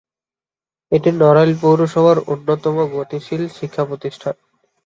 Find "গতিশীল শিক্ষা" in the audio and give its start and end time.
2.95-3.83